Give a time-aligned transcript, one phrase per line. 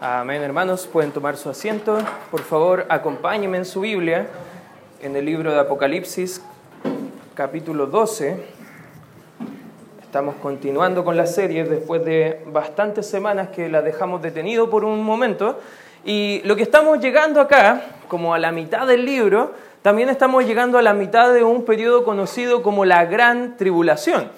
[0.00, 0.86] Amén, hermanos.
[0.86, 1.98] Pueden tomar su asiento.
[2.30, 4.28] Por favor, acompáñenme en su Biblia,
[5.02, 6.40] en el libro de Apocalipsis,
[7.34, 8.36] capítulo 12.
[10.00, 15.02] Estamos continuando con la serie después de bastantes semanas que la dejamos detenido por un
[15.02, 15.58] momento.
[16.04, 19.52] Y lo que estamos llegando acá, como a la mitad del libro,
[19.82, 24.30] también estamos llegando a la mitad de un periodo conocido como la Gran Tribulación.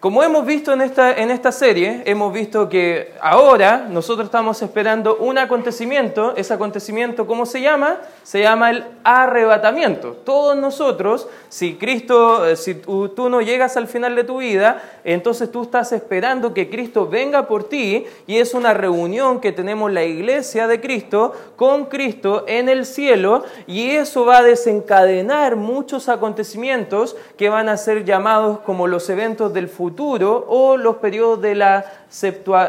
[0.00, 5.16] Como hemos visto en esta, en esta serie, hemos visto que ahora nosotros estamos esperando
[5.16, 6.36] un acontecimiento.
[6.36, 7.96] Ese acontecimiento, ¿cómo se llama?
[8.22, 10.12] Se llama el arrebatamiento.
[10.24, 15.50] Todos nosotros, si Cristo, eh, si tú, no llegas al final de tu vida, entonces
[15.50, 20.04] tú estás esperando que Cristo venga por ti y es una reunión que tenemos la
[20.04, 27.16] iglesia de Cristo con Cristo en el cielo y eso va a desencadenar muchos acontecimientos
[27.36, 31.84] que van a ser llamados como los eventos del futuro o los periodos de la,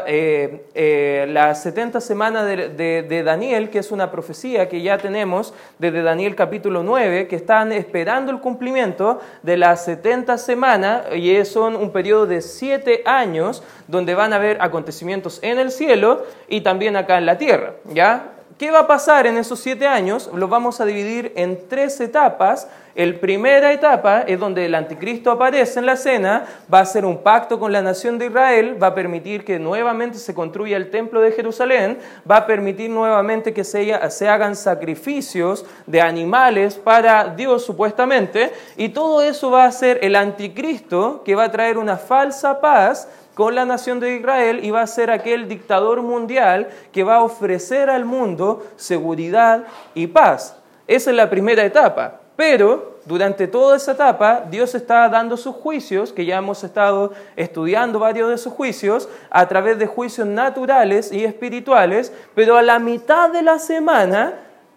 [0.06, 5.54] eh, eh, las 70 semanas de, de, Daniel, que es una profecía que ya tenemos
[5.78, 11.76] desde Daniel capítulo 9, que están esperando el cumplimiento de las 70 semanas y son
[11.76, 16.96] un periodo de 7 años donde van a haber acontecimientos en el cielo y también
[16.96, 17.74] acá en la tierra.
[17.92, 18.39] ¿ya?
[18.58, 20.28] ¿Qué va a pasar en esos siete años?
[20.34, 22.68] Lo vamos a dividir en tres etapas.
[22.94, 27.22] La primera etapa es donde el anticristo aparece en la escena, va a hacer un
[27.22, 31.20] pacto con la nación de Israel, va a permitir que nuevamente se construya el templo
[31.20, 31.98] de Jerusalén,
[32.30, 39.22] va a permitir nuevamente que se hagan sacrificios de animales para Dios supuestamente, y todo
[39.22, 43.08] eso va a ser el anticristo que va a traer una falsa paz
[43.40, 47.22] con la nación de Israel y va a ser aquel dictador mundial que va a
[47.22, 50.58] ofrecer al mundo seguridad y paz.
[50.86, 52.20] Esa es la primera etapa.
[52.36, 57.98] Pero durante toda esa etapa Dios está dando sus juicios, que ya hemos estado estudiando
[57.98, 63.30] varios de sus juicios, a través de juicios naturales y espirituales, pero a la mitad
[63.30, 64.34] de la semana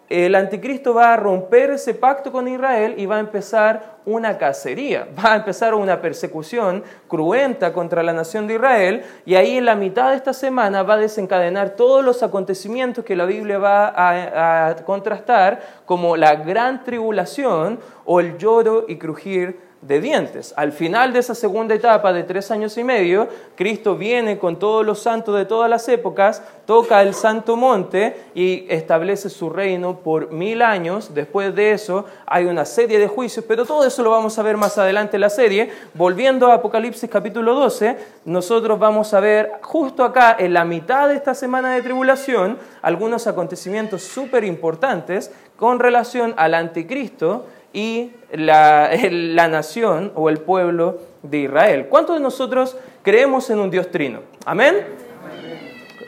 [0.08, 5.08] el anticristo va a romper ese pacto con Israel y va a empezar una cacería,
[5.18, 9.74] va a empezar una persecución cruenta contra la nación de Israel y ahí en la
[9.74, 14.76] mitad de esta semana va a desencadenar todos los acontecimientos que la Biblia va a,
[14.84, 20.54] contrastar como la gran tribulación o el lloro y crujir de dientes.
[20.56, 24.84] Al final de esa segunda etapa de tres años y medio, Cristo viene con todos
[24.84, 30.32] los santos de todas las épocas, toca el santo monte y establece su reino por
[30.32, 31.12] mil años.
[31.14, 34.56] Después de eso hay una serie de juicios, pero todo eso lo vamos a ver
[34.56, 35.70] más adelante en la serie.
[35.92, 41.16] Volviendo a Apocalipsis capítulo 12, nosotros vamos a ver justo acá, en la mitad de
[41.16, 49.48] esta semana de tribulación, algunos acontecimientos súper importantes con relación al anticristo y la, la,
[49.48, 51.88] nación o el pueblo de Israel.
[51.90, 54.20] ¿Cuántos de nosotros creemos en un Dios trino?
[54.46, 54.76] ¿Amén?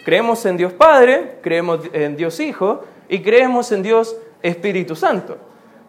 [0.04, 5.36] Creemos en Dios Padre, creemos en Dios Hijo y creemos en Dios Espíritu Santo.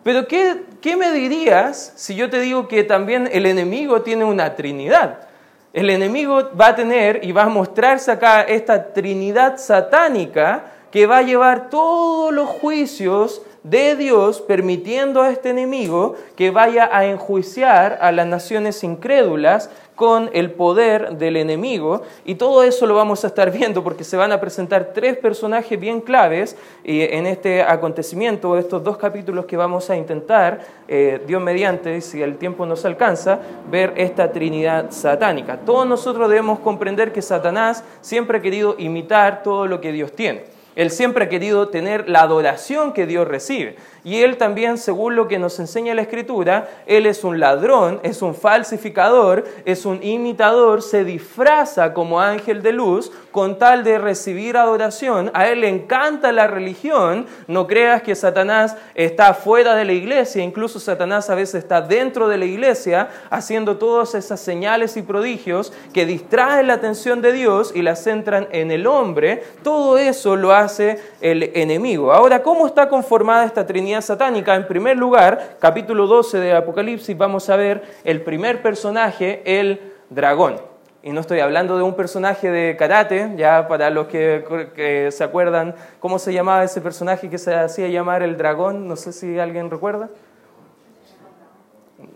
[0.04, 4.56] Pero ¿qué, ¿qué me dirías si yo te digo que también el enemigo tiene una
[4.56, 5.28] Trinidad?
[5.74, 11.20] El enemigo va a tener y va a mostrarse acá esta Trinidad satánica que va
[11.20, 17.98] a llevar todos los juicios de Dios permitiendo a este enemigo que vaya a enjuiciar
[18.02, 22.04] a las naciones incrédulas con el poder del enemigo.
[22.24, 25.78] Y todo eso lo vamos a estar viendo porque se van a presentar tres personajes
[25.78, 26.56] bien claves
[26.86, 32.22] eh, en este acontecimiento, estos dos capítulos que vamos a intentar, eh, Dios mediante, si
[32.22, 35.58] el tiempo nos alcanza, ver esta Trinidad satánica.
[35.66, 40.57] Todos nosotros debemos comprender que Satanás siempre ha querido imitar todo lo que Dios tiene.
[40.78, 43.78] Él siempre ha querido tener la adoración que Dios recibe.
[44.04, 48.22] Y él también, según lo que nos enseña la Escritura, él es un ladrón, es
[48.22, 54.58] un falsificador, es un imitador, se disfraza como ángel de luz con tal de recibir
[54.58, 55.30] adoración.
[55.36, 57.28] A él le encanta la religión.
[57.46, 62.30] No creas que Satanás está fuera de la iglesia, incluso Satanás a veces está dentro
[62.30, 67.72] de la iglesia haciendo todas esas señales y prodigios que distraen la atención de Dios
[67.76, 69.44] y la centran en el hombre.
[69.62, 72.12] Todo eso lo hace el enemigo.
[72.12, 74.02] Ahora, ¿cómo está conformada esta Trinidad?
[74.02, 79.94] satánica, en primer lugar, capítulo 12 de Apocalipsis, vamos a ver el primer personaje, el
[80.10, 80.67] dragón.
[81.04, 85.76] Y no estoy hablando de un personaje de karate, ya para los que, se acuerdan
[86.00, 89.70] cómo se llamaba ese personaje que se hacía llamar el dragón, no sé si alguien
[89.70, 90.10] recuerda.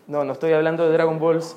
[0.07, 1.55] No, no estoy hablando de Dragon Balls.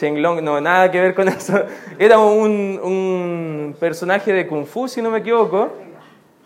[0.00, 1.64] Long, no, nada que ver con eso.
[1.98, 5.70] Era un, un personaje de Kung Fu, si no me equivoco,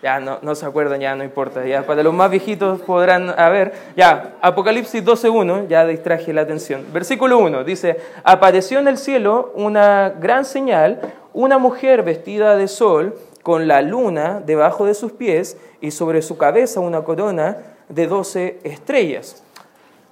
[0.03, 1.67] ya no, se acuerdan, ya no importa.
[1.67, 3.73] Ya para los más viejitos podrán ver.
[3.97, 6.85] Ya, Apocalipsis 12.1, ya distraje la atención.
[6.93, 11.01] Versículo 1 dice, apareció en el cielo una gran señal,
[11.33, 16.37] una mujer vestida de sol con la luna debajo de sus pies y sobre su
[16.37, 17.57] cabeza una corona
[17.89, 19.43] de doce estrellas.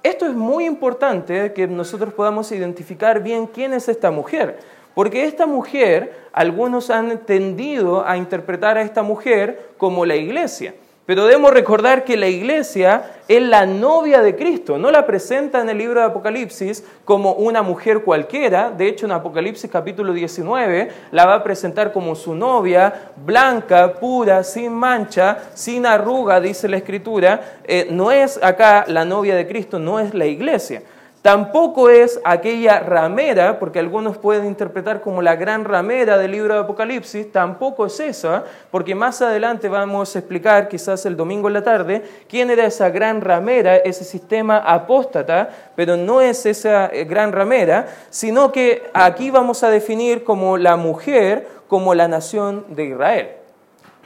[0.03, 4.59] Esto es muy importante que nosotros podamos identificar bien quién es esta mujer,
[4.97, 10.73] porque esta mujer, algunos han tendido a interpretar a esta mujer como la iglesia.
[11.05, 15.69] Pero debemos recordar que la iglesia es la novia de Cristo, no la presenta en
[15.69, 21.27] el libro de Apocalipsis como una mujer cualquiera, de hecho en Apocalipsis capítulo 19 la
[21.27, 27.59] va a presentar como su novia, blanca, pura, sin mancha, sin arruga, dice la escritura,
[27.65, 30.81] eh, no es acá la novia de Cristo, no es la iglesia.
[31.21, 36.61] Tampoco es aquella ramera, porque algunos pueden interpretar como la gran ramera del libro de
[36.61, 41.63] Apocalipsis, tampoco es esa, porque más adelante vamos a explicar, quizás el domingo en la
[41.63, 47.31] tarde, quién era esa gran ramera, ese sistema apóstata, pero no es esa eh, gran
[47.31, 53.27] ramera, sino que aquí vamos a definir como la mujer, como la nación de Israel.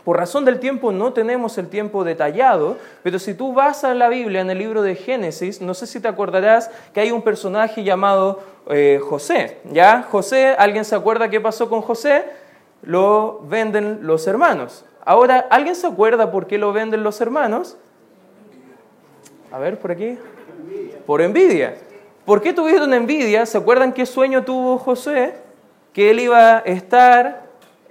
[0.03, 4.09] Por razón del tiempo no tenemos el tiempo detallado, pero si tú vas a la
[4.09, 7.83] Biblia en el libro de Génesis, no sé si te acordarás que hay un personaje
[7.83, 8.39] llamado
[8.69, 9.59] eh, José.
[9.71, 10.01] ¿Ya?
[10.09, 12.25] José, ¿alguien se acuerda qué pasó con José?
[12.81, 14.85] Lo venden los hermanos.
[15.05, 17.77] Ahora, ¿alguien se acuerda por qué lo venden los hermanos?
[19.51, 20.17] A ver, por aquí.
[21.05, 21.75] Por envidia.
[22.25, 23.45] ¿Por qué tuvieron envidia?
[23.45, 25.35] ¿Se acuerdan qué sueño tuvo José?
[25.93, 27.40] Que él iba a estar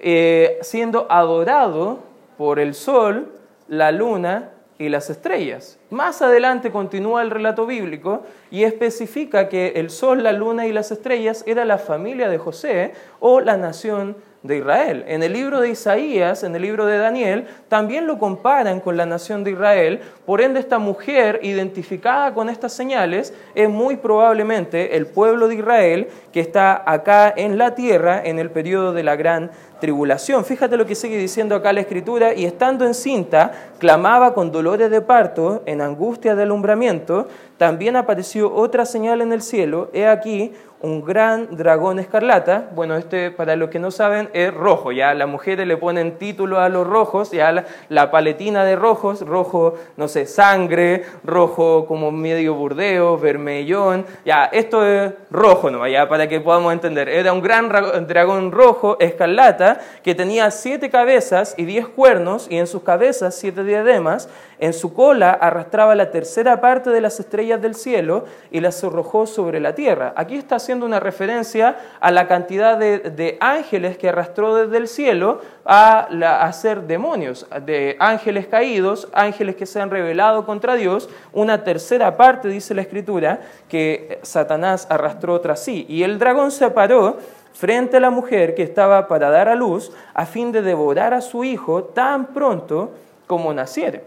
[0.01, 1.99] eh, siendo adorado
[2.39, 3.33] por el sol,
[3.69, 5.79] la luna y las estrellas.
[5.91, 10.91] Más adelante continúa el relato bíblico y especifica que el sol, la luna y las
[10.91, 15.05] estrellas era la familia de José o la nación de Israel.
[15.07, 19.05] En el libro de Isaías, en el libro de Daniel, también lo comparan con la
[19.05, 20.01] nación de Israel.
[20.25, 26.09] Por ende, esta mujer identificada con estas señales es muy probablemente el pueblo de Israel
[26.33, 29.51] que está acá en la tierra en el periodo de la gran
[29.81, 30.45] tribulación.
[30.45, 35.01] Fíjate lo que sigue diciendo acá la escritura, y estando encinta, clamaba con dolores de
[35.01, 41.05] parto, en angustia de alumbramiento, también apareció otra señal en el cielo, he aquí un
[41.05, 42.71] gran dragón escarlata.
[42.75, 44.93] Bueno, este, para los que no saben, es rojo.
[44.93, 49.75] Ya las mujeres le ponen título a los rojos, ya la, paletina de rojos, rojo,
[49.97, 54.07] no sé, sangre, rojo como medio burdeo, vermellón.
[54.25, 55.87] Ya, esto es rojo, ¿no?
[55.87, 57.09] Ya, para que podamos entender.
[57.09, 57.69] Era un gran
[58.07, 59.70] dragón rojo, escarlata,
[60.03, 64.29] que tenía siete cabezas y diez cuernos, y en sus cabezas siete diademas.
[64.59, 69.27] En su cola arrastraba la tercera parte de las estrellas del cielo y las arrojó
[69.27, 70.13] sobre la tierra.
[70.17, 75.41] Aquí está haciendo una referencia a la cantidad de, ángeles que arrastró desde el cielo
[75.65, 76.09] a,
[76.41, 81.09] a ser demonios, de ángeles caídos, ángeles que se han rebelado contra Dios.
[81.33, 85.87] Una tercera parte, dice la escritura, que Satanás arrastró tras sí.
[85.89, 87.17] Y el dragón se paró
[87.61, 91.21] frente a la mujer que estaba para dar a luz a fin de devorar a
[91.21, 92.93] su hijo tan pronto
[93.27, 94.03] como naciere.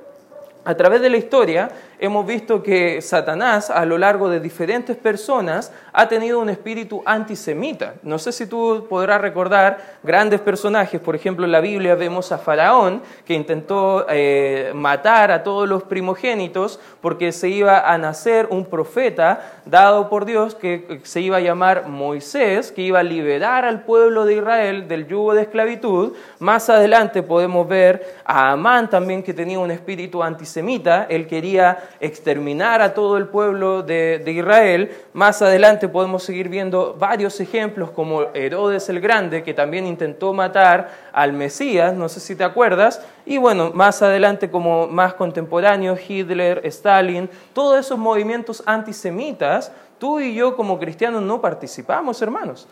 [0.65, 1.69] A través de la historia
[2.03, 7.93] hemos visto que Satanás a lo largo de diferentes personas ha tenido un espíritu antisemita.
[8.03, 12.39] No sé si tú podrás recordar grandes personajes, por ejemplo en la Biblia vemos a
[12.39, 18.65] Faraón que intentó eh, matar a todos los primogénitos porque se iba a nacer un
[18.65, 23.83] profeta dado por Dios que se iba a llamar Moisés, que iba a liberar al
[23.83, 26.11] pueblo de Israel del yugo de esclavitud.
[26.39, 32.81] Más adelante podemos ver a Amán también que tenía un espíritu antisemita, él quería exterminar
[32.81, 34.91] a todo el pueblo de, Israel.
[35.13, 40.89] Más adelante podemos seguir viendo varios ejemplos como Herodes el Grande, que también intentó matar
[41.11, 46.61] al Mesías, no sé si te acuerdas, y bueno, más adelante como más contemporáneos, Hitler,
[46.65, 52.67] Stalin, todos esos movimientos antisemitas, tú y yo como cristianos no participamos, hermanos.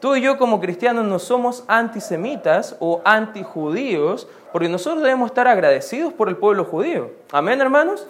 [0.00, 6.14] Tú y yo como cristianos no somos antisemitas o antijudíos, porque nosotros debemos estar agradecidos
[6.14, 7.10] por el pueblo judío.
[7.30, 8.06] Amén, hermanos.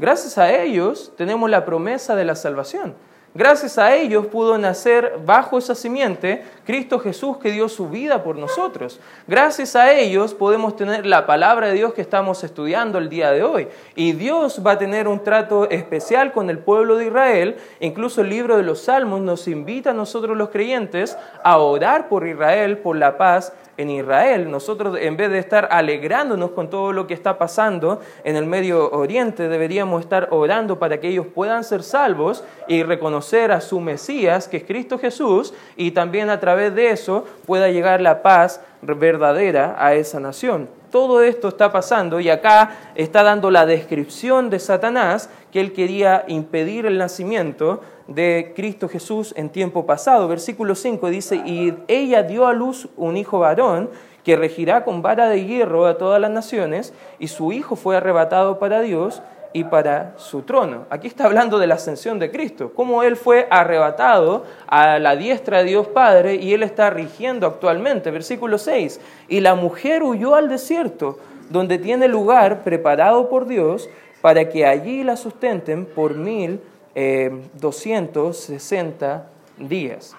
[0.00, 2.94] Gracias a ellos tenemos la promesa de la salvación.
[3.34, 8.36] Gracias a ellos pudo nacer bajo esa simiente Cristo Jesús que dio su vida por
[8.36, 8.98] nosotros.
[9.28, 13.42] Gracias a ellos podemos tener la palabra de Dios que estamos estudiando el día de
[13.42, 13.68] hoy.
[13.94, 17.56] Y Dios va a tener un trato especial con el pueblo de Israel.
[17.78, 22.26] Incluso el libro de los Salmos nos invita a nosotros los creyentes a orar por
[22.26, 24.50] Israel, por la paz en Israel.
[24.50, 28.90] Nosotros, en vez de estar alegrándonos con todo lo que está pasando en el Medio
[28.90, 34.48] Oriente, deberíamos estar orando para que ellos puedan ser salvos y reconocer a su Mesías,
[34.48, 39.76] que es Cristo Jesús, y también a través de eso pueda llegar la paz verdadera
[39.78, 40.68] a esa nación.
[40.90, 46.24] Todo esto está pasando y acá está dando la descripción de Satanás que él quería
[46.26, 50.26] impedir el nacimiento de Cristo Jesús en tiempo pasado.
[50.26, 53.90] Versículo 5 dice, y ella dio a luz un hijo varón,
[54.24, 58.58] que regirá con vara de hierro a todas las naciones, y su Hijo fue arrebatado
[58.58, 60.86] para Dios y para su trono.
[60.90, 65.58] Aquí está hablando de la ascensión de Cristo, cómo Él fue arrebatado a la diestra
[65.58, 68.10] de Dios Padre y Él está rigiendo actualmente.
[68.10, 73.88] Versículo 6, y la mujer huyó al desierto, donde tiene lugar preparado por Dios
[74.20, 76.60] para que allí la sustenten por mil
[76.94, 79.26] eh, doscientos sesenta
[79.58, 80.14] días.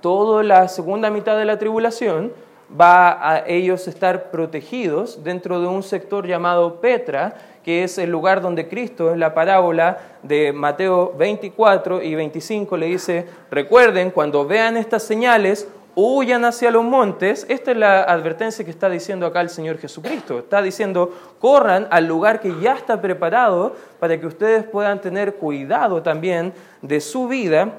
[0.00, 2.32] Toda la segunda mitad de la tribulación
[2.78, 8.40] va a ellos estar protegidos dentro de un sector llamado Petra, que es el lugar
[8.40, 14.76] donde Cristo, en la parábola de Mateo 24 y 25, le dice, recuerden, cuando vean
[14.76, 17.46] estas señales, huyan hacia los montes.
[17.48, 20.38] Esta es la advertencia que está diciendo acá el Señor Jesucristo.
[20.38, 26.02] Está diciendo, corran al lugar que ya está preparado para que ustedes puedan tener cuidado
[26.02, 27.72] también de su vida.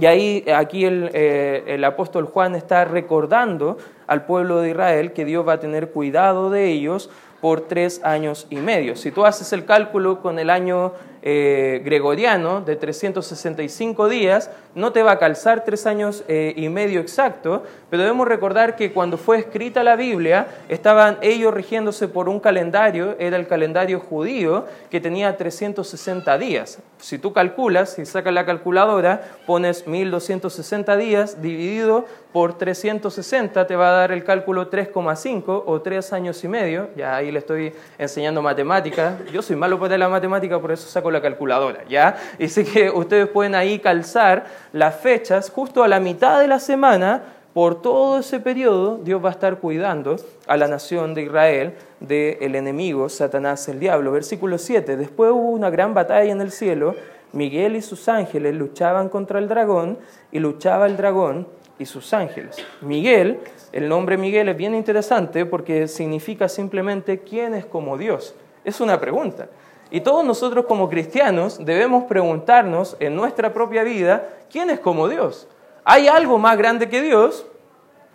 [0.00, 5.24] Y ahí, aquí el, eh, el apóstol Juan está recordando al pueblo de Israel que
[5.24, 7.10] Dios va a tener cuidado de ellos
[7.42, 8.96] por tres años y medio.
[8.96, 15.02] Si tú haces el cálculo con el año eh, gregoriano de 365 días, no te
[15.02, 19.38] va a calzar tres años eh, y medio exacto, pero debemos recordar que cuando fue
[19.38, 25.36] escrita la Biblia, estaban ellos rigiéndose por un calendario, era el calendario judío, que tenía
[25.36, 26.80] 360 días.
[26.98, 33.88] Si tú calculas, si sacas la calculadora, pones 1260 días dividido por 360, te va
[33.88, 36.88] a dar el cálculo 3,5 o tres años y medio.
[36.96, 39.14] Ya ahí le estoy enseñando matemáticas.
[39.32, 42.16] Yo soy malo para la matemática, por eso saco la calculadora, ¿ya?
[42.48, 47.22] Sé que ustedes pueden ahí calzar las fechas justo a la mitad de la semana,
[47.52, 50.16] por todo ese periodo Dios va a estar cuidando
[50.46, 54.12] a la nación de Israel del enemigo, Satanás el diablo.
[54.12, 56.94] Versículo 7, después hubo una gran batalla en el cielo,
[57.32, 59.98] Miguel y sus ángeles luchaban contra el dragón
[60.30, 61.46] y luchaba el dragón
[61.78, 62.56] y sus ángeles.
[62.80, 63.40] Miguel,
[63.72, 68.34] el nombre Miguel es bien interesante porque significa simplemente quién es como Dios.
[68.64, 69.48] Es una pregunta.
[69.94, 75.46] Y todos nosotros como cristianos debemos preguntarnos en nuestra propia vida, ¿quién es como Dios?
[75.84, 77.44] ¿Hay algo más grande que Dios?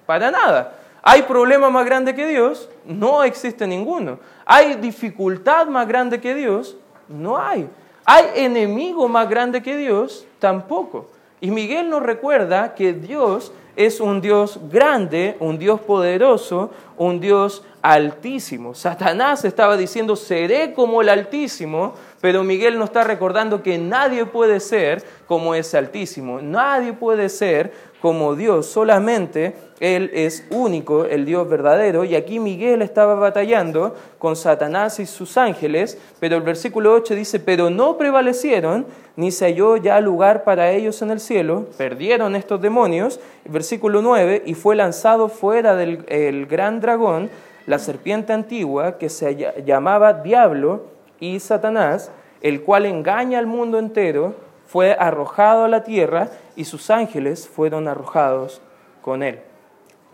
[0.08, 0.74] Para nada.
[1.04, 2.68] ¿Hay problema más grande que Dios?
[2.84, 4.18] No existe ninguno.
[4.44, 6.76] ¿Hay dificultad más grande que Dios?
[7.08, 7.70] No hay.
[8.06, 10.26] ¿Hay enemigo más grande que Dios?
[10.40, 11.06] Tampoco.
[11.40, 17.64] Y Miguel nos recuerda que Dios es un Dios grande, un Dios poderoso, un Dios
[17.84, 18.74] altísimo.
[18.74, 24.60] Satanás estaba diciendo, seré como el altísimo, pero Miguel nos está recordando que nadie puede
[24.60, 31.50] ser como ese altísimo, nadie puede ser como Dios, solamente Él es único, el Dios
[31.50, 32.04] verdadero.
[32.04, 37.40] Y aquí Miguel estaba batallando con Satanás y sus ángeles, pero el versículo 8 dice,
[37.40, 38.86] pero no prevalecieron,
[39.16, 43.20] ni se halló ya lugar para ellos en el cielo, perdieron estos demonios.
[43.46, 47.30] versículo 9, y fue lanzado fuera del gran dragón,
[47.66, 50.86] la serpiente antigua, que se llamaba Diablo
[51.20, 52.12] y Satanás,
[52.42, 54.36] el cual engaña al mundo entero,
[54.68, 58.62] fue arrojado a la tierra y sus ángeles fueron arrojados
[59.02, 59.40] con él.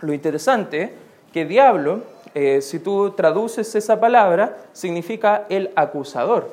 [0.02, 0.94] Lo interesante
[1.32, 2.02] que diablo,
[2.36, 6.52] eh, si tú traduces esa palabra, significa el acusador.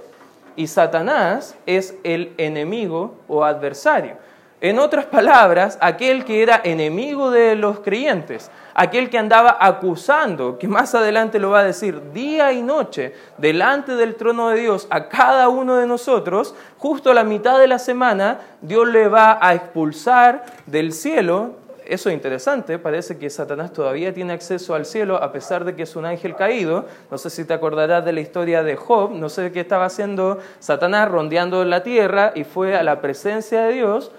[0.56, 4.14] Y Satanás es el enemigo o adversario.
[4.62, 10.68] En otras palabras, aquel que era enemigo de los creyentes, aquel que andaba acusando, que
[10.68, 15.08] más adelante lo va a decir día y noche delante del trono de Dios a
[15.08, 19.54] cada uno de nosotros, justo a la mitad de la semana Dios le va a
[19.54, 21.52] expulsar del cielo.
[21.86, 25.84] Eso es interesante, parece que Satanás todavía tiene acceso al cielo a pesar de que
[25.84, 26.84] es un ángel caído.
[27.10, 30.36] No sé si te acordarás de la historia de Job, no sé qué estaba haciendo
[30.58, 34.12] Satanás rondeando la tierra y fue a la presencia de Dios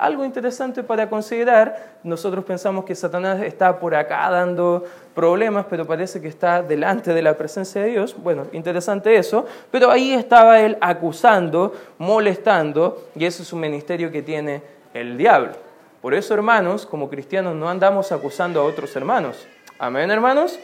[0.00, 1.98] algo interesante para considerar.
[2.02, 7.20] Nosotros pensamos que Satanás está por acá dando problemas, pero parece que está delante de
[7.20, 8.16] la presencia de Dios.
[8.18, 9.44] Bueno, interesante eso.
[9.70, 14.62] Pero ahí estaba él acusando, molestando, y ese es un ministerio que tiene
[14.94, 15.52] el diablo.
[16.00, 19.46] Por eso, hermanos, como cristianos no andamos acusando a otros hermanos.
[19.78, 20.58] Amén, hermanos.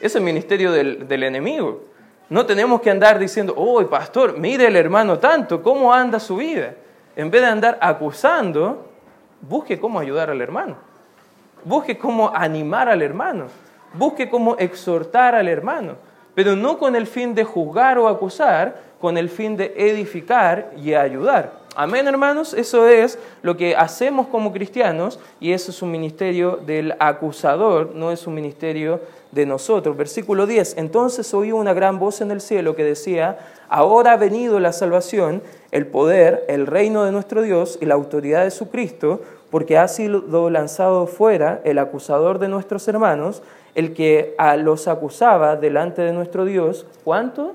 [0.00, 1.84] Es el ministerio del, del enemigo.
[2.28, 6.74] No tenemos que andar diciendo, oh, pastor, mire el hermano tanto, ¿cómo anda su vida?
[7.20, 8.86] En vez de andar acusando,
[9.42, 10.76] busque cómo ayudar al hermano.
[11.64, 13.48] Busque cómo animar al hermano.
[13.92, 15.96] Busque cómo exhortar al hermano.
[16.34, 20.94] Pero no con el fin de juzgar o acusar, con el fin de edificar y
[20.94, 21.52] ayudar.
[21.76, 22.54] Amén, hermanos.
[22.54, 28.12] Eso es lo que hacemos como cristianos y eso es un ministerio del acusador, no
[28.12, 29.96] es un ministerio de nosotros.
[29.96, 30.76] Versículo 10.
[30.78, 35.42] Entonces oí una gran voz en el cielo que decía, ahora ha venido la salvación,
[35.70, 39.20] el poder, el reino de nuestro Dios y la autoridad de su Cristo,
[39.50, 43.42] porque ha sido lanzado fuera el acusador de nuestros hermanos,
[43.74, 47.54] el que a los acusaba delante de nuestro Dios, ¿cuánto?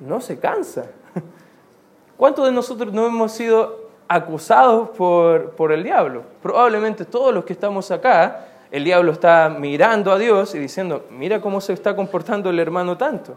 [0.00, 0.86] No se cansa.
[2.16, 6.22] ¿Cuántos de nosotros no hemos sido acusados por, por el diablo?
[6.42, 11.40] Probablemente todos los que estamos acá, el diablo está mirando a Dios y diciendo, mira
[11.40, 13.36] cómo se está comportando el hermano tanto.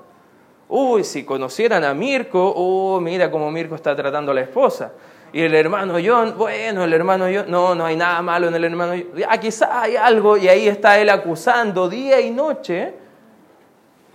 [0.68, 4.94] Uy, si conocieran a Mirko, oh, mira cómo Mirko está tratando a la esposa.
[5.32, 8.64] Y el hermano John, bueno, el hermano John, no, no hay nada malo en el
[8.64, 9.24] hermano John.
[9.28, 12.94] Ah, quizá hay algo y ahí está él acusando día y noche,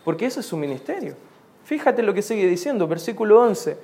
[0.05, 1.15] porque ese es su ministerio.
[1.65, 3.77] Fíjate lo que sigue diciendo, versículo 11.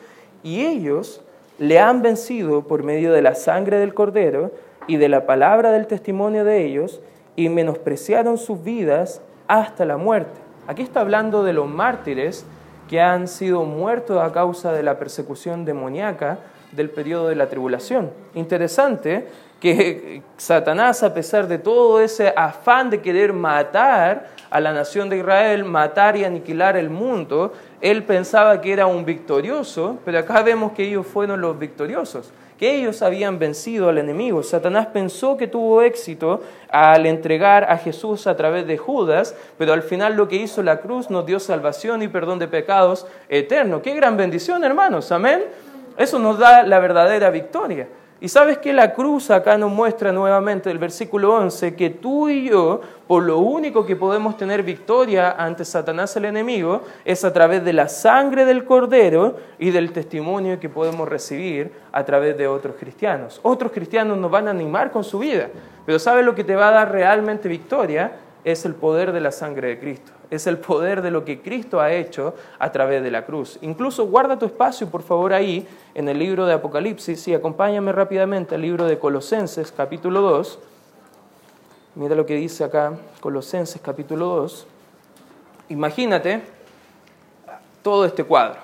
[0.43, 1.23] Y ellos
[1.59, 4.51] le han vencido por medio de la sangre del cordero
[4.87, 7.01] y de la palabra del testimonio de ellos,
[7.41, 10.39] y menospreciaron sus vidas hasta la muerte.
[10.67, 12.45] Aquí está hablando de los mártires
[12.87, 16.41] que han sido muertos a causa de la persecución demoníaca
[16.73, 18.11] del periodo de la tribulación.
[18.35, 19.27] Interesante
[19.59, 25.17] que Satanás, a pesar de todo ese afán de querer matar a la nación de
[25.17, 30.73] Israel, matar y aniquilar el mundo, él pensaba que era un victorioso, pero acá vemos
[30.73, 34.43] que ellos fueron los victoriosos que ellos habían vencido al enemigo.
[34.43, 39.83] Satanás pensó que tuvo éxito al entregar a Jesús a través de Judas, pero al
[39.83, 43.81] final lo que hizo la cruz nos dio salvación y perdón de pecados eterno.
[43.81, 45.11] Qué gran bendición, hermanos.
[45.11, 45.45] Amén.
[45.97, 47.89] Eso nos da la verdadera victoria.
[48.23, 52.51] Y sabes que la cruz acá nos muestra nuevamente el versículo 11 que tú y
[52.51, 57.65] yo, por lo único que podemos tener victoria ante Satanás el enemigo, es a través
[57.65, 62.77] de la sangre del cordero y del testimonio que podemos recibir a través de otros
[62.79, 63.41] cristianos.
[63.43, 65.49] Otros cristianos nos van a animar con su vida,
[65.87, 68.13] pero ¿sabes lo que te va a dar realmente victoria?
[68.45, 71.81] Es el poder de la sangre de Cristo es el poder de lo que Cristo
[71.81, 73.59] ha hecho a través de la cruz.
[73.63, 78.55] Incluso guarda tu espacio, por favor, ahí en el libro de Apocalipsis y acompáñame rápidamente
[78.55, 80.59] al libro de Colosenses, capítulo 2.
[81.97, 84.67] Mira lo que dice acá, Colosenses, capítulo 2.
[85.71, 86.43] Imagínate
[87.83, 88.61] todo este cuadro.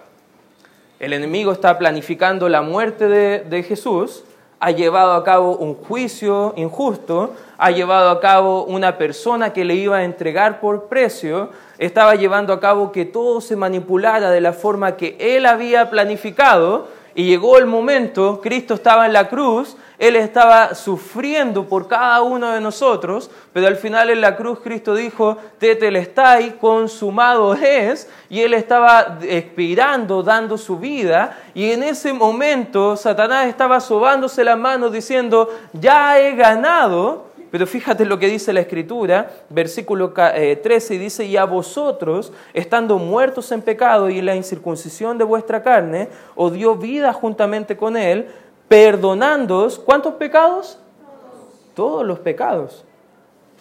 [1.00, 4.22] El enemigo está planificando la muerte de, de Jesús,
[4.58, 9.74] ha llevado a cabo un juicio injusto, ha llevado a cabo una persona que le
[9.74, 14.52] iba a entregar por precio, estaba llevando a cabo que todo se manipulara de la
[14.52, 20.16] forma que él había planificado y llegó el momento, Cristo estaba en la cruz, Él
[20.16, 25.38] estaba sufriendo por cada uno de nosotros, pero al final en la cruz Cristo dijo,
[25.58, 33.46] Tetelestai, consumado es, y Él estaba expirando, dando su vida, y en ese momento Satanás
[33.46, 39.30] estaba sobándose las manos diciendo, ya he ganado, pero fíjate lo que dice la Escritura,
[39.48, 45.18] versículo 13, eh, dice, y a vosotros, estando muertos en pecado y en la incircuncisión
[45.18, 48.28] de vuestra carne, os dio vida juntamente con Él,
[48.68, 50.78] perdonándoos, ¿cuántos pecados?
[51.74, 52.84] Todos los pecados.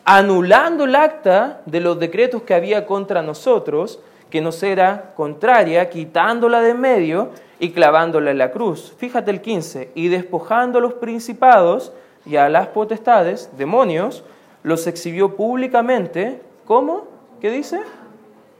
[0.03, 6.61] Anulando el acta de los decretos que había contra nosotros, que nos era contraria, quitándola
[6.61, 8.93] de medio y clavándola en la cruz.
[8.97, 11.91] Fíjate el 15, y despojando a los principados,
[12.25, 14.23] y a las potestades, demonios,
[14.63, 17.07] los exhibió públicamente, ¿cómo?
[17.39, 17.81] ¿Qué dice?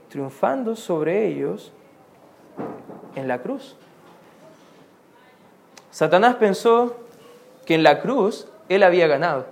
[0.08, 1.72] Triunfando sobre ellos
[3.16, 3.76] en la cruz.
[5.90, 6.94] Satanás pensó
[7.64, 9.46] que en la cruz él había ganado.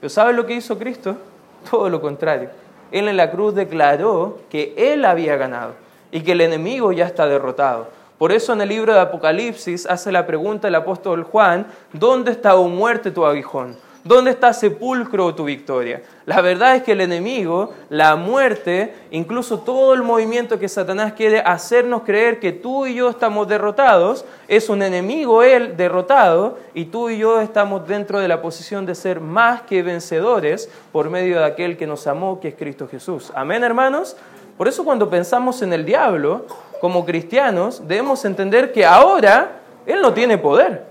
[0.00, 1.16] Pero ¿sabes lo que hizo Cristo?
[1.70, 2.50] Todo lo contrario.
[2.90, 5.74] Él en la cruz declaró que él había ganado
[6.10, 7.88] y que el enemigo ya está derrotado.
[8.18, 12.54] Por eso en el libro de Apocalipsis hace la pregunta el apóstol Juan, ¿dónde está,
[12.54, 13.76] o muerte, tu aguijón?
[14.04, 16.02] ¿Dónde está sepulcro tu victoria?
[16.26, 21.40] La verdad es que el enemigo, la muerte, incluso todo el movimiento que Satanás quiere
[21.40, 27.08] hacernos creer que tú y yo estamos derrotados, es un enemigo él derrotado y tú
[27.08, 31.46] y yo estamos dentro de la posición de ser más que vencedores por medio de
[31.46, 33.32] aquel que nos amó, que es Cristo Jesús.
[33.34, 34.18] Amén, hermanos.
[34.56, 36.46] Por eso cuando pensamos en el diablo,
[36.80, 40.84] como cristianos, debemos entender que ahora Él no tiene poder,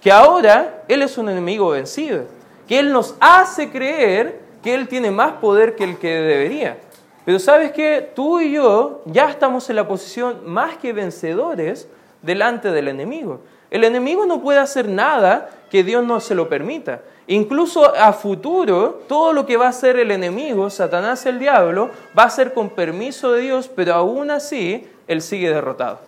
[0.00, 2.24] que ahora Él es un enemigo vencido,
[2.66, 6.78] que Él nos hace creer que Él tiene más poder que el que debería.
[7.24, 11.88] Pero sabes que tú y yo ya estamos en la posición más que vencedores
[12.20, 13.40] delante del enemigo.
[13.70, 17.00] El enemigo no puede hacer nada que Dios no se lo permita.
[17.32, 22.24] Incluso a futuro, todo lo que va a hacer el enemigo, Satanás el diablo, va
[22.24, 26.00] a ser con permiso de Dios, pero aún así él sigue derrotado.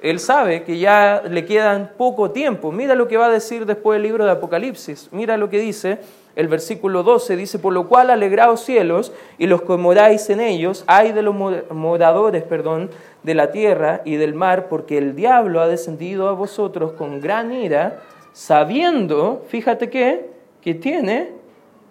[0.00, 2.72] Él sabe que ya le quedan poco tiempo.
[2.72, 5.10] Mira lo que va a decir después el libro de Apocalipsis.
[5.12, 5.98] Mira lo que dice
[6.34, 7.36] el versículo 12.
[7.36, 11.34] Dice, por lo cual alegraos cielos y los que moráis en ellos, hay de los
[11.34, 12.88] moradores, perdón,
[13.22, 17.52] de la tierra y del mar, porque el diablo ha descendido a vosotros con gran
[17.52, 18.00] ira,
[18.32, 20.32] sabiendo, fíjate que,
[20.64, 21.30] que tiene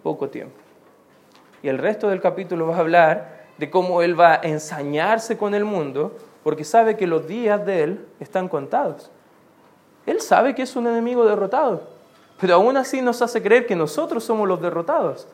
[0.01, 0.55] poco tiempo.
[1.61, 5.53] y el resto del capítulo va a hablar de cómo él va a ensañarse con
[5.53, 9.11] el mundo porque sabe que los días de él están contados.
[10.05, 11.83] Él sabe que es un enemigo derrotado,
[12.41, 15.27] pero aún así nos hace creer que nosotros somos los derrotados.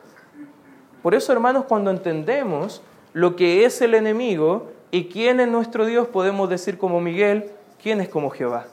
[1.02, 2.82] Por eso, hermanos, cuando entendemos
[3.14, 7.50] lo que es el enemigo y quién es nuestro Dios, podemos decir como Miguel,
[7.82, 8.66] quién es como Jehová,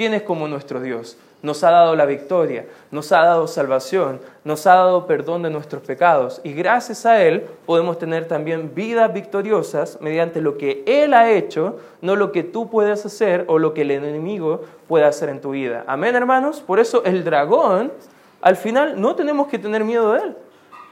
[0.00, 4.66] quién es como nuestro Dios nos ha dado la victoria, nos ha dado salvación, nos
[4.66, 9.98] ha dado perdón de nuestros pecados y gracias a Él podemos tener también vidas victoriosas
[10.00, 13.82] mediante lo que Él ha hecho, no lo que tú puedes hacer o lo que
[13.82, 15.84] el enemigo puede hacer en tu vida.
[15.86, 16.60] Amén, hermanos.
[16.60, 17.92] Por eso el dragón,
[18.40, 20.36] al final no tenemos que tener miedo de Él,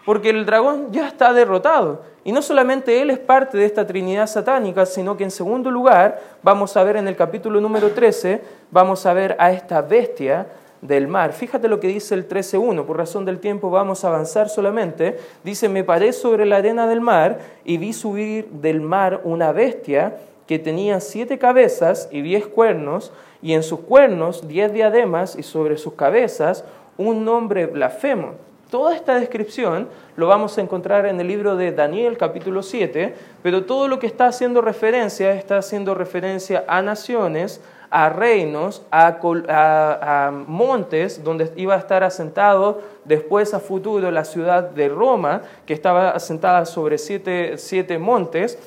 [0.05, 2.03] porque el dragón ya está derrotado.
[2.25, 6.21] Y no solamente él es parte de esta Trinidad satánica, sino que en segundo lugar
[6.43, 10.47] vamos a ver en el capítulo número 13, vamos a ver a esta bestia
[10.81, 11.33] del mar.
[11.33, 15.19] Fíjate lo que dice el 13.1, por razón del tiempo vamos a avanzar solamente.
[15.43, 20.17] Dice, me paré sobre la arena del mar y vi subir del mar una bestia
[20.47, 25.77] que tenía siete cabezas y diez cuernos, y en sus cuernos diez diademas y sobre
[25.77, 26.65] sus cabezas
[26.97, 28.48] un nombre blasfemo.
[28.71, 33.65] Toda esta descripción lo vamos a encontrar en el libro de Daniel capítulo 7, pero
[33.65, 41.25] todo lo que está haciendo referencia está haciendo referencia a naciones, a reinos, a, montes
[41.25, 46.67] donde iba a estar asentado después a futuro la ciudad de Roma, que estaba asentada
[46.67, 48.59] sobre siete, siete montes,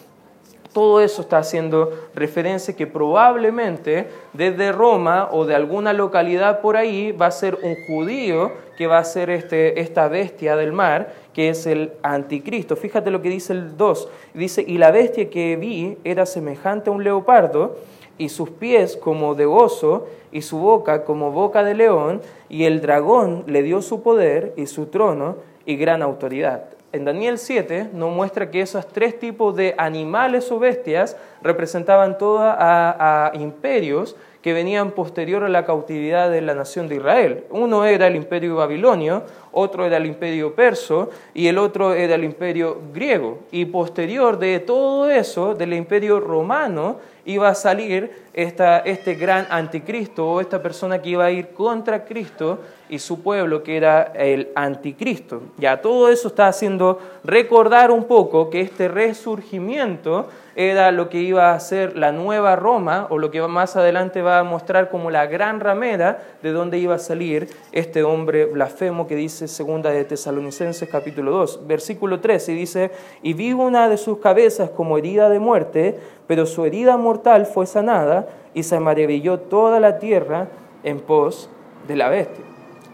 [0.73, 7.12] todo eso está haciendo referencia que probablemente desde Roma o de alguna localidad por ahí
[7.12, 11.49] va a ser un judío que va a ser este, esta bestia del mar, que
[11.49, 12.75] es el anticristo.
[12.75, 14.10] Fíjate lo que dice el 2.
[14.34, 17.77] Dice, y la bestia que vi era semejante a un leopardo,
[18.17, 22.81] y sus pies como de oso, y su boca como boca de león, y el
[22.81, 28.13] dragón le dio su poder y su trono y gran autoridad en Daniel 7 nos
[28.13, 34.91] muestra que esos tres tipos de animales o bestias representaban todos a, imperios que venían
[34.91, 37.43] posterior a la cautividad de la nación de Israel.
[37.51, 42.23] Uno era el imperio babilonio, otro era el imperio perso y el otro era el
[42.23, 43.39] imperio griego.
[43.51, 50.41] Y posterior de todo eso, del imperio romano, iba a salir este gran anticristo o
[50.41, 52.60] esta persona que iba a ir contra Cristo
[52.91, 55.41] y su pueblo que era el anticristo.
[55.58, 60.27] Ya todo eso está haciendo recordar un poco que este resurgimiento
[60.58, 64.39] era lo que iba a ser la nueva Roma o lo que más adelante va
[64.39, 69.15] a mostrar como la gran ramera de donde iba a salir este hombre blasfemo que
[69.15, 72.91] dice segunda de Tesalonicenses capítulo 2, versículo 13 y dice,
[73.23, 77.65] y vi una de sus cabezas como herida de muerte, pero su herida mortal fue
[77.65, 80.49] sanada y se maravilló toda la tierra
[80.84, 81.49] en pos
[81.88, 82.51] de la bestia.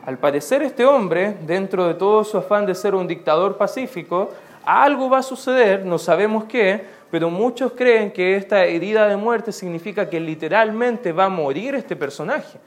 [0.08, 4.32] Al parecer este hombre, dentro de todo su afán de ser un dictador pacífico,
[4.64, 9.52] algo va a suceder, no sabemos qué, pero muchos creen que esta herida de muerte
[9.52, 12.58] significa que literalmente va a morir este personaje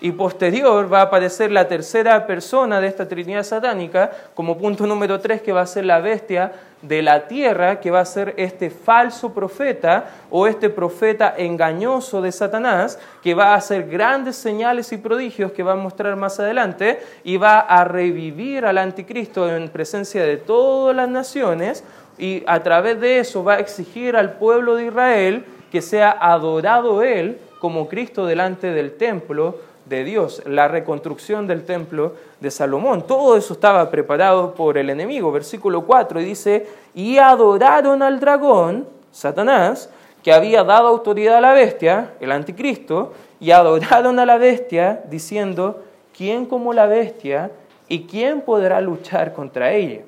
[0.00, 5.18] y posterior va a aparecer la tercera persona de esta Trinidad satánica como punto número
[5.18, 8.70] tres que va a ser la bestia de la tierra, que va a ser este
[8.70, 14.98] falso profeta o este profeta engañoso de Satanás, que va a hacer grandes señales y
[14.98, 20.22] prodigios que va a mostrar más adelante y va a revivir al anticristo en presencia
[20.22, 21.82] de todas las naciones
[22.16, 27.02] y a través de eso va a exigir al pueblo de Israel que sea adorado
[27.02, 33.06] él como Cristo delante del templo de Dios, la reconstrucción del templo de Salomón.
[33.06, 35.32] Todo eso estaba preparado por el enemigo.
[35.32, 39.90] Versículo 4 y dice, y adoraron al dragón, Satanás,
[40.22, 45.82] que había dado autoridad a la bestia, el anticristo, y adoraron a la bestia diciendo,
[46.16, 47.50] ¿quién como la bestia
[47.88, 50.02] y quién podrá luchar contra ella?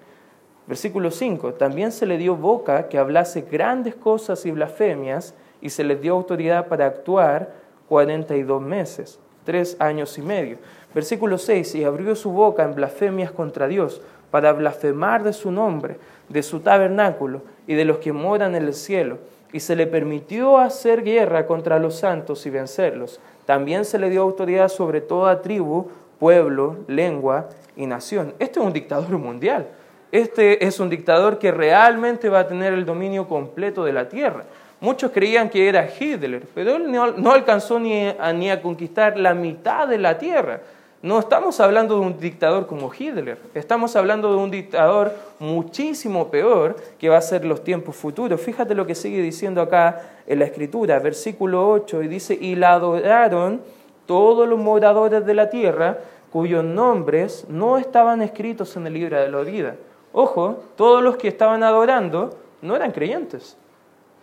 [0.66, 5.84] Versículo 5, también se le dio boca que hablase grandes cosas y blasfemias, y se
[5.84, 7.52] le dio autoridad para actuar
[7.88, 10.58] 42 meses tres años y medio.
[10.94, 15.98] Versículo 6, y abrió su boca en blasfemias contra Dios, para blasfemar de su nombre,
[16.28, 19.18] de su tabernáculo y de los que moran en el cielo,
[19.52, 23.20] y se le permitió hacer guerra contra los santos y vencerlos.
[23.46, 25.88] También se le dio autoridad sobre toda tribu,
[26.20, 28.34] pueblo, lengua y nación.
[28.38, 29.66] Este es un dictador mundial.
[30.12, 34.44] Este es un dictador que realmente va a tener el dominio completo de la tierra.
[34.80, 39.34] Muchos creían que era Hitler, pero él no, alcanzó ni a, ni a conquistar la
[39.34, 40.60] mitad de la tierra.
[41.02, 46.76] No estamos hablando de un dictador como Hitler, estamos hablando de un dictador muchísimo peor
[46.98, 48.40] que va a ser los tiempos futuros.
[48.40, 52.72] Fíjate lo que sigue diciendo acá en la escritura, versículo 8, y dice, y la
[52.72, 53.62] adoraron
[54.06, 55.98] todos los moradores de la tierra
[56.30, 59.76] cuyos nombres no estaban escritos en el libro de la vida
[60.12, 62.30] Ojo, todos los que estaban adorando
[62.62, 63.56] no eran creyentes.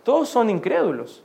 [0.07, 1.21] Todos son incrédulos.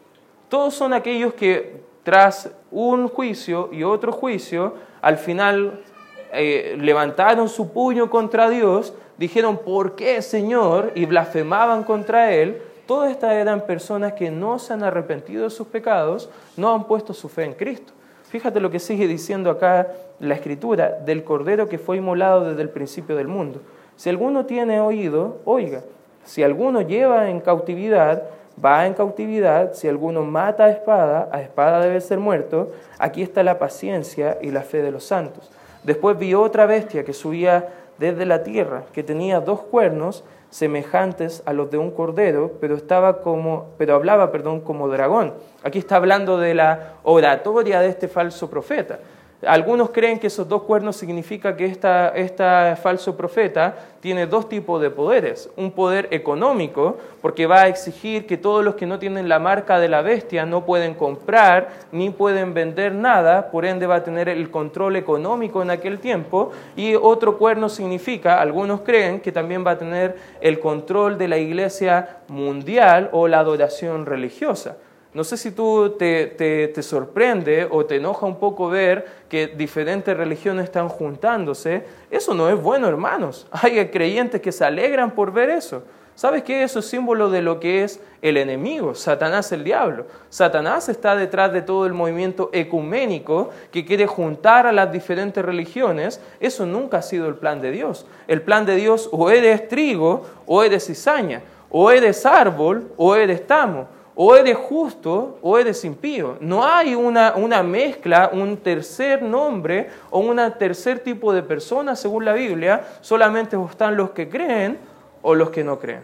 [0.49, 5.85] Todos son aquellos que tras un juicio y otro juicio, al final
[6.33, 10.90] eh, levantaron su puño contra Dios, dijeron, ¿por qué Señor?
[10.97, 12.61] y blasfemaban contra Él.
[12.85, 17.14] Todas estas eran personas que no se han arrepentido de sus pecados, no han puesto
[17.14, 17.92] su fe en Cristo.
[18.31, 22.71] Fíjate lo que sigue diciendo acá la escritura del Cordero que fue inmolado desde el
[22.71, 23.61] principio del mundo.
[23.95, 25.85] Si alguno tiene oído, oiga.
[26.25, 28.25] Si alguno lleva en cautividad,
[28.62, 29.75] va en cautividad.
[29.75, 32.73] Si alguno mata a espada, a espada debe ser muerto.
[32.99, 35.51] Aquí está la paciencia y la fe de los santos.
[35.83, 41.53] Después vi otra bestia que subía desde la tierra, que tenía dos cuernos semejantes a
[41.53, 45.33] los de un cordero, pero, estaba como, pero hablaba perdón, como dragón.
[45.62, 48.99] Aquí está hablando de la oratoria de este falso profeta.
[49.47, 54.81] Algunos creen que esos dos cuernos significa que esta, esta falso profeta tiene dos tipos
[54.81, 55.51] de poderes.
[55.57, 59.81] Un poder económico, porque va a exigir que todos los que no tienen la marca
[59.81, 64.29] de la bestia no pueden comprar ni pueden vender nada, por ende va a tener
[64.29, 66.53] el control económico en aquel tiempo.
[66.77, 71.39] Y otro cuerno significa, algunos creen que también va a tener el control de la
[71.39, 74.77] iglesia mundial o la adoración religiosa.
[75.14, 80.16] No sé si tú te, te, sorprende o te enoja un poco ver que diferentes
[80.16, 81.85] religiones están juntándose.
[82.11, 83.46] Eso no es bueno, hermanos.
[83.53, 85.83] Hay creyentes que se alegran por ver eso.
[86.14, 86.62] ¿Sabes qué?
[86.62, 90.07] Eso es símbolo de lo que es el enemigo, Satanás el diablo.
[90.29, 96.20] Satanás está detrás de todo el movimiento ecuménico que quiere juntar a las diferentes religiones.
[96.38, 98.07] Eso nunca ha sido el plan de Dios.
[98.29, 103.46] El plan de Dios o eres trigo o eres cizaña, o eres árbol o eres
[103.46, 106.37] tamo o eres justo o eres impío.
[106.40, 112.25] No hay una, una, mezcla, un tercer nombre o un tercer tipo de persona según
[112.25, 112.85] la Biblia.
[113.01, 114.79] Solamente están los que creen
[115.22, 116.03] o los que no creen.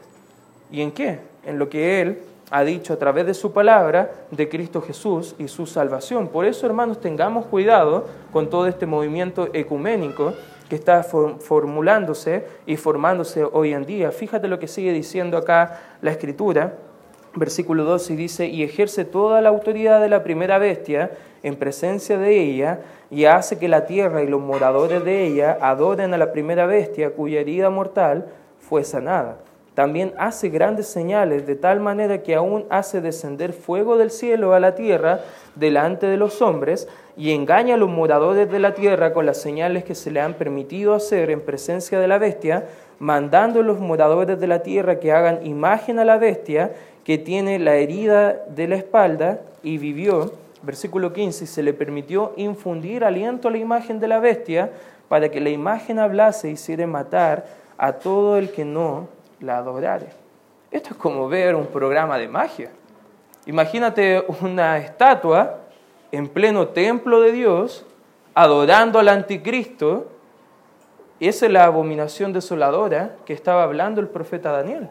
[0.70, 1.18] ¿Y en qué?
[1.44, 2.18] En lo que Él
[2.50, 6.28] ha dicho a través de su palabra de Cristo Jesús y su salvación.
[6.28, 10.32] Por eso, hermanos, tengamos cuidado con todo este movimiento ecuménico
[10.68, 14.10] que está formulándose y formándose hoy en día.
[14.12, 16.74] Fíjate lo que sigue diciendo acá la Escritura
[17.34, 21.10] versículo 12 dice, y ejerce toda la autoridad de la primera bestia
[21.42, 26.12] en presencia de ella, y hace que la tierra y los moradores de ella adoren
[26.12, 28.26] a la primera bestia cuya herida mortal
[28.58, 29.38] fue sanada.
[29.78, 34.58] También hace grandes señales de tal manera que aún hace descender fuego del cielo a
[34.58, 35.20] la tierra
[35.54, 39.84] delante de los hombres y engaña a los moradores de la tierra con las señales
[39.84, 42.66] que se le han permitido hacer en presencia de la bestia,
[42.98, 46.72] mandando a los moradores de la tierra que hagan imagen a la bestia
[47.08, 53.02] que tiene la herida de la espalda y vivió, versículo 15, se le permitió infundir
[53.02, 54.72] aliento a la imagen de la bestia
[55.08, 57.46] para que la imagen hablase y hiciera matar
[57.78, 59.08] a todo el que no
[59.40, 60.08] la adorare.
[60.70, 62.72] Esto es como ver un programa de magia.
[63.46, 65.60] Imagínate una estatua
[66.12, 67.86] en pleno templo de Dios,
[68.34, 70.08] adorando al anticristo.
[71.20, 74.90] Esa es la abominación desoladora que estaba hablando el profeta Daniel.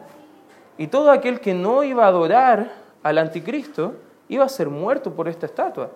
[0.78, 2.70] Y todo aquel que no iba a adorar
[3.02, 3.94] al anticristo
[4.28, 5.90] iba a ser muerto por esta estatua.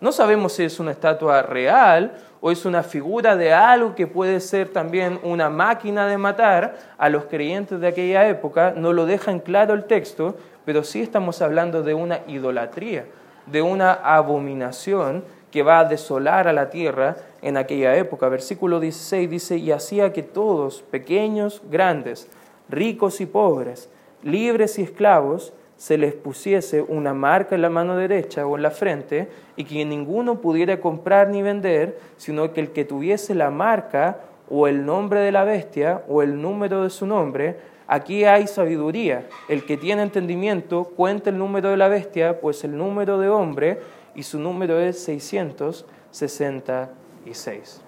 [0.00, 4.40] No sabemos si es una estatua real o es una figura de algo que puede
[4.40, 8.72] ser también una máquina de matar a los creyentes de aquella época.
[8.76, 13.04] No lo deja en claro el texto, pero sí estamos hablando de una idolatría,
[13.46, 18.28] de una abominación que va a desolar a la tierra en aquella época.
[18.28, 22.28] Versículo 16 dice, y hacía que todos, pequeños, grandes,
[22.68, 23.88] ricos y pobres,
[24.22, 28.70] libres y esclavos, se les pusiese una marca en la mano derecha o en la
[28.70, 34.20] frente y que ninguno pudiera comprar ni vender, sino que el que tuviese la marca
[34.48, 37.56] o el nombre de la bestia o el número de su nombre,
[37.88, 39.26] aquí hay sabiduría.
[39.48, 43.80] El que tiene entendimiento cuenta el número de la bestia, pues el número de hombre
[44.14, 47.82] y su número es 666.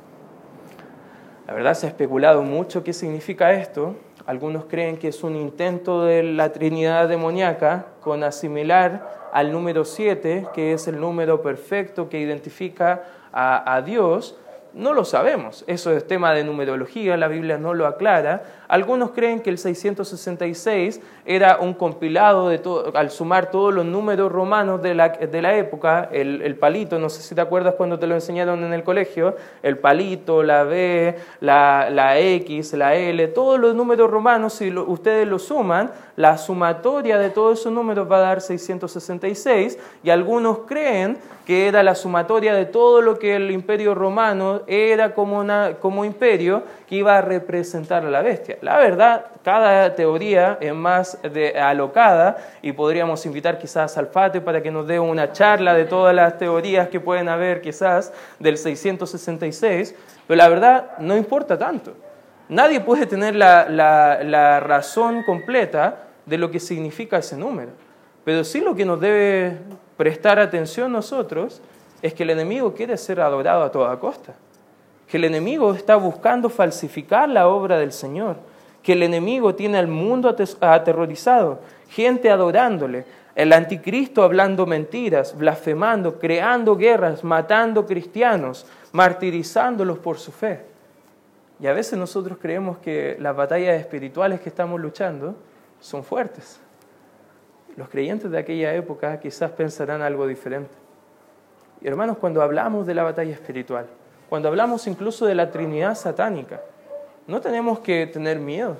[1.46, 3.94] La verdad se ha especulado mucho qué significa esto,
[4.26, 10.48] algunos creen que es un intento de la Trinidad demoníaca con asimilar al número 7,
[10.54, 14.36] que es el número perfecto que identifica a, a Dios,
[14.74, 18.42] no lo sabemos, eso es tema de numerología, la Biblia no lo aclara.
[18.68, 24.32] Algunos creen que el 666 era un compilado de todo, al sumar todos los números
[24.32, 28.06] romanos de la, de la época, el, palito, no sé si te acuerdas cuando te
[28.06, 33.58] lo enseñaron en el colegio, el palito, la B, la, la X, la L, todos
[33.58, 38.20] los números romanos, si ustedes lo suman, la sumatoria de todos esos números va a
[38.20, 43.94] dar 666 y algunos creen que era la sumatoria de todo lo que el imperio
[43.94, 48.53] romano era como, una, como imperio que iba a representar a la bestia.
[48.62, 54.62] La verdad cada teoría es más de, alocada y podríamos invitar quizás al Fate para
[54.62, 59.94] que nos dé una charla de todas las teorías que pueden haber quizás del 666,
[60.26, 61.94] pero la verdad no importa tanto.
[62.48, 67.70] Nadie puede tener la, la razón completa de lo que significa ese número,
[68.24, 69.58] pero sí lo que nos debe
[69.96, 71.60] prestar atención nosotros
[72.02, 74.34] es que el enemigo quiere ser adorado a toda costa,
[75.06, 78.36] que el enemigo está buscando falsificar la obra del Señor,
[78.82, 86.76] que el enemigo tiene al mundo aterrorizado, gente adorándole, el anticristo hablando mentiras, blasfemando, creando
[86.76, 90.60] guerras, matando cristianos, martirizándolos por su fe.
[91.60, 95.34] Y a veces nosotros creemos que las batallas espirituales que estamos luchando
[95.80, 96.60] son fuertes.
[97.76, 100.70] Los creyentes de aquella época quizás pensarán algo diferente.
[101.82, 103.86] Hermanos, cuando hablamos de la batalla espiritual,
[104.28, 106.60] cuando hablamos incluso de la Trinidad satánica,
[107.26, 108.76] no tenemos que tener miedo.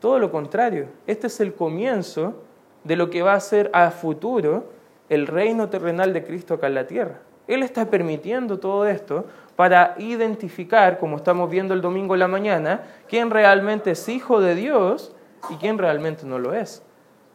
[0.00, 2.42] Todo lo contrario, este es el comienzo
[2.84, 4.72] de lo que va a ser a futuro
[5.08, 7.20] el reino terrenal de Cristo acá en la tierra.
[7.46, 12.82] Él está permitiendo todo esto para identificar, como estamos viendo el domingo en la mañana,
[13.08, 15.14] quién realmente es hijo de Dios
[15.50, 16.82] y quién realmente no lo es.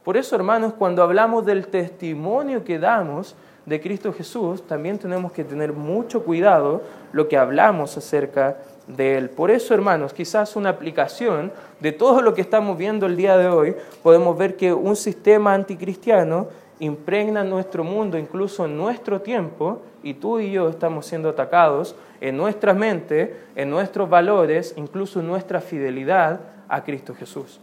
[0.04, 3.36] Por eso, hermanos, cuando hablamos del testimonio que damos,
[3.70, 6.82] de Cristo Jesús, también tenemos que tener mucho cuidado
[7.14, 9.30] lo que hablamos acerca de Él.
[9.30, 13.48] Por eso, hermanos, quizás una aplicación de todo lo que estamos viendo el día de
[13.48, 16.48] hoy, podemos ver que un sistema anticristiano
[16.80, 22.74] impregna nuestro mundo, incluso nuestro tiempo, y tú y yo estamos siendo atacados en nuestra
[22.74, 27.60] mente, en nuestros valores, incluso en nuestra fidelidad a Cristo Jesús.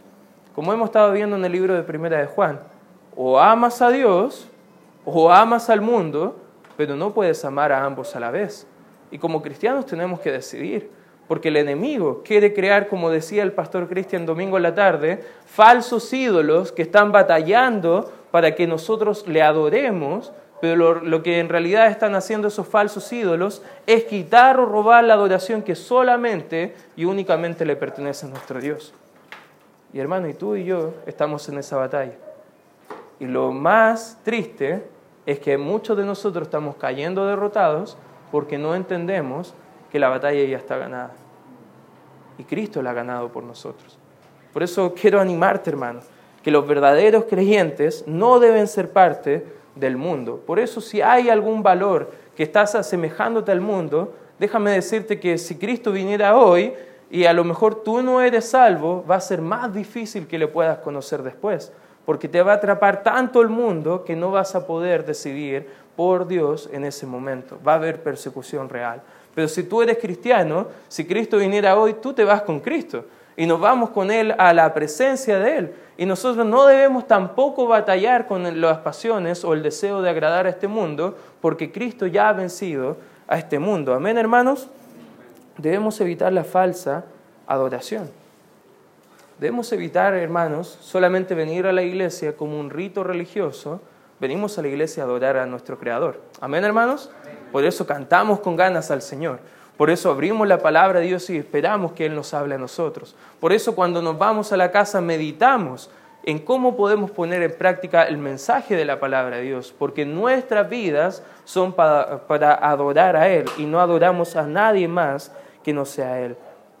[0.55, 2.61] Como hemos estado viendo en el libro de Primera de Juan,
[3.13, 4.47] o amas a Dios
[5.09, 6.35] o amas al mundo,
[6.75, 8.67] pero no puedes amar a ambos a la vez.
[9.09, 10.91] Y como cristianos tenemos que decidir,
[11.29, 16.11] porque el enemigo quiere crear, como decía el pastor Cristian domingo en la tarde, falsos
[16.11, 21.87] ídolos que están batallando para que nosotros le adoremos, pero lo, lo, que en realidad
[21.87, 27.63] están haciendo esos falsos ídolos es quitar o robar la adoración que solamente y únicamente
[27.63, 28.93] le pertenece a nuestro Dios.
[29.93, 32.15] Y hermano, y tú y yo estamos en esa batalla.
[33.21, 34.96] Y lo más triste
[35.27, 37.97] es que muchos de nosotros estamos cayendo derrotados
[38.31, 39.53] porque no entendemos
[39.91, 41.11] que la batalla ya está ganada.
[42.37, 43.99] Y Cristo la ha ganado por nosotros.
[44.53, 45.99] Por eso quiero animarte, hermano,
[46.41, 50.41] que los verdaderos creyentes no deben ser parte del mundo.
[50.47, 55.57] Por eso si hay algún valor que estás asemejándote al mundo, déjame decirte que si
[55.57, 56.73] Cristo viniera hoy
[57.11, 60.47] y a lo mejor tú no eres salvo, va a ser más difícil que le
[60.47, 61.73] puedas conocer después
[62.07, 65.67] porque te va a atrapar tanto el mundo que no vas a poder decidir
[65.97, 67.59] por Dios en ese momento.
[67.67, 69.01] Va a haber persecución real.
[69.35, 73.03] Pero si tú eres cristiano, si Cristo viniera hoy, tú te vas con Cristo
[73.35, 75.73] y nos vamos con Él a la presencia de Él.
[75.97, 80.51] Y nosotros no debemos tampoco batallar con las pasiones o el deseo de agradar a
[80.51, 82.95] este mundo, porque Cristo ya ha vencido
[83.27, 83.93] a este mundo.
[83.93, 84.69] Amén, hermanos.
[85.57, 87.03] Debemos evitar la falsa
[87.47, 88.09] adoración.
[89.39, 93.81] Debemos evitar, hermanos, solamente venir a la iglesia como un rito religioso.
[94.19, 96.21] Venimos a la iglesia a adorar a nuestro Creador.
[96.41, 97.11] Amén, hermanos.
[97.51, 99.39] Por eso cantamos con ganas al Señor.
[99.77, 103.15] Por eso abrimos la palabra de Dios y esperamos que Él nos hable a nosotros.
[103.39, 105.91] Por eso cuando nos vamos a la casa meditamos
[106.23, 110.67] en cómo podemos poner en práctica el mensaje de la palabra de Dios, porque nuestras
[110.67, 115.31] vidas son para, para adorar a Él y no adoramos a nadie más
[115.63, 116.35] que no sea Él.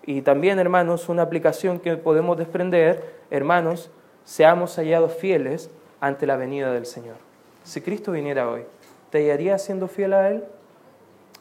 [0.07, 3.91] Y también, hermanos, una aplicación que podemos desprender, hermanos,
[4.23, 7.17] seamos hallados fieles ante la venida del Señor.
[7.65, 8.61] Si Cristo viniera hoy,
[9.09, 10.45] ¿te hallarías siendo fiel a Él?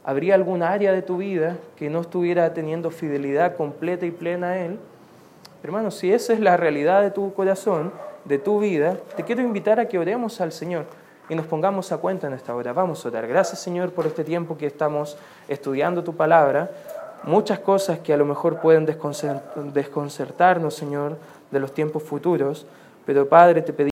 [0.05, 4.59] ¿Habría alguna área de tu vida que no estuviera teniendo fidelidad completa y plena a
[4.59, 4.81] Él?
[5.63, 7.93] Hermanos, si esa es la realidad de tu corazón,
[8.25, 10.87] de tu vida, te quiero invitar a que oremos al Señor
[11.29, 12.73] y nos pongamos a cuenta en esta hora.
[12.73, 13.29] Vamos a orar.
[13.29, 15.17] Gracias, Señor, por este tiempo que estamos
[15.49, 16.71] estudiando tu palabra
[17.25, 21.17] muchas cosas que a lo mejor pueden desconcertarnos, Señor,
[21.51, 22.67] de los tiempos futuros,
[23.05, 23.85] pero Padre, te pedimos